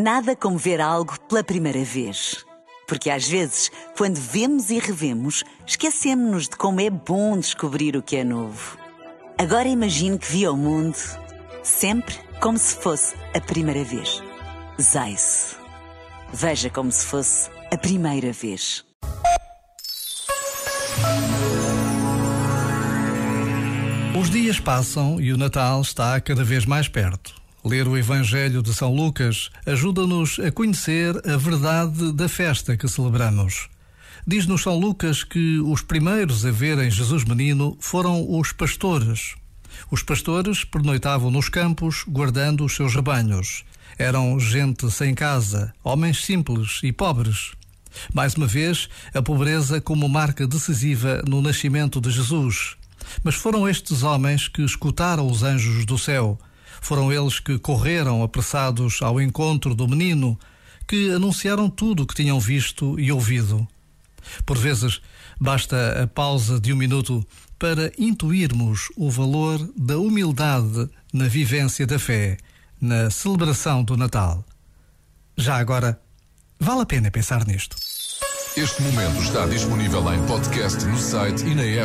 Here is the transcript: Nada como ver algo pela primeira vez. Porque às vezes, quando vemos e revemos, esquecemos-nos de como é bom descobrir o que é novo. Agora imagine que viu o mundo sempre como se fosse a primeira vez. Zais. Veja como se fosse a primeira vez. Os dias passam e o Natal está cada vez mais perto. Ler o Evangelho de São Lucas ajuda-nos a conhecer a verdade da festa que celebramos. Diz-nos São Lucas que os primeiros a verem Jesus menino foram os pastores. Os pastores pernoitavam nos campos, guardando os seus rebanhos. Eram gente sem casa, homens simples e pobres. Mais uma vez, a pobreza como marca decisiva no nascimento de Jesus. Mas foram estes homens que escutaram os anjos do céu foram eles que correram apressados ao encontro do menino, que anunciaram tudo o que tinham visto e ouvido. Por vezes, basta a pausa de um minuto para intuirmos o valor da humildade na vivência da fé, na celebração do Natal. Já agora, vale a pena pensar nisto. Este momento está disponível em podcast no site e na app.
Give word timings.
Nada 0.00 0.36
como 0.36 0.56
ver 0.56 0.80
algo 0.80 1.18
pela 1.22 1.42
primeira 1.42 1.82
vez. 1.82 2.46
Porque 2.86 3.10
às 3.10 3.26
vezes, 3.26 3.68
quando 3.96 4.14
vemos 4.14 4.70
e 4.70 4.78
revemos, 4.78 5.42
esquecemos-nos 5.66 6.44
de 6.44 6.56
como 6.56 6.80
é 6.80 6.88
bom 6.88 7.36
descobrir 7.36 7.96
o 7.96 8.02
que 8.02 8.14
é 8.14 8.22
novo. 8.22 8.78
Agora 9.36 9.66
imagine 9.66 10.16
que 10.16 10.30
viu 10.30 10.52
o 10.52 10.56
mundo 10.56 10.96
sempre 11.64 12.14
como 12.40 12.56
se 12.56 12.76
fosse 12.76 13.16
a 13.34 13.40
primeira 13.40 13.82
vez. 13.82 14.22
Zais. 14.80 15.56
Veja 16.32 16.70
como 16.70 16.92
se 16.92 17.04
fosse 17.04 17.50
a 17.72 17.76
primeira 17.76 18.32
vez. 18.32 18.84
Os 24.16 24.30
dias 24.30 24.60
passam 24.60 25.20
e 25.20 25.32
o 25.32 25.36
Natal 25.36 25.80
está 25.80 26.20
cada 26.20 26.44
vez 26.44 26.64
mais 26.64 26.86
perto. 26.86 27.37
Ler 27.64 27.88
o 27.88 27.98
Evangelho 27.98 28.62
de 28.62 28.72
São 28.72 28.94
Lucas 28.94 29.50
ajuda-nos 29.66 30.38
a 30.38 30.50
conhecer 30.52 31.16
a 31.28 31.36
verdade 31.36 32.12
da 32.12 32.28
festa 32.28 32.76
que 32.76 32.86
celebramos. 32.86 33.68
Diz-nos 34.24 34.62
São 34.62 34.78
Lucas 34.78 35.24
que 35.24 35.58
os 35.58 35.82
primeiros 35.82 36.46
a 36.46 36.52
verem 36.52 36.88
Jesus 36.88 37.24
menino 37.24 37.76
foram 37.80 38.38
os 38.38 38.52
pastores. 38.52 39.34
Os 39.90 40.04
pastores 40.04 40.62
pernoitavam 40.64 41.32
nos 41.32 41.48
campos, 41.48 42.04
guardando 42.06 42.64
os 42.64 42.76
seus 42.76 42.94
rebanhos. 42.94 43.64
Eram 43.98 44.38
gente 44.38 44.88
sem 44.90 45.12
casa, 45.12 45.72
homens 45.82 46.24
simples 46.24 46.78
e 46.84 46.92
pobres. 46.92 47.52
Mais 48.14 48.34
uma 48.34 48.46
vez, 48.46 48.88
a 49.12 49.20
pobreza 49.20 49.80
como 49.80 50.08
marca 50.08 50.46
decisiva 50.46 51.22
no 51.26 51.42
nascimento 51.42 52.00
de 52.00 52.10
Jesus. 52.10 52.76
Mas 53.24 53.34
foram 53.34 53.68
estes 53.68 54.04
homens 54.04 54.46
que 54.46 54.62
escutaram 54.62 55.26
os 55.26 55.42
anjos 55.42 55.84
do 55.84 55.98
céu 55.98 56.38
foram 56.80 57.12
eles 57.12 57.40
que 57.40 57.58
correram 57.58 58.22
apressados 58.22 59.00
ao 59.02 59.20
encontro 59.20 59.74
do 59.74 59.88
menino, 59.88 60.38
que 60.86 61.10
anunciaram 61.10 61.68
tudo 61.68 62.02
o 62.02 62.06
que 62.06 62.14
tinham 62.14 62.40
visto 62.40 62.98
e 62.98 63.12
ouvido. 63.12 63.66
Por 64.44 64.56
vezes, 64.56 65.00
basta 65.40 66.02
a 66.02 66.06
pausa 66.06 66.60
de 66.60 66.72
um 66.72 66.76
minuto 66.76 67.26
para 67.58 67.92
intuirmos 67.98 68.88
o 68.96 69.10
valor 69.10 69.58
da 69.76 69.98
humildade 69.98 70.88
na 71.12 71.26
vivência 71.26 71.86
da 71.86 71.98
fé, 71.98 72.36
na 72.80 73.10
celebração 73.10 73.82
do 73.82 73.96
Natal. 73.96 74.44
Já 75.36 75.56
agora, 75.56 76.00
vale 76.58 76.82
a 76.82 76.86
pena 76.86 77.10
pensar 77.10 77.46
nisto. 77.46 77.76
Este 78.56 78.82
momento 78.82 79.22
está 79.22 79.46
disponível 79.46 80.12
em 80.12 80.26
podcast 80.26 80.84
no 80.84 80.98
site 80.98 81.44
e 81.44 81.54
na 81.54 81.62
app. 81.62 81.76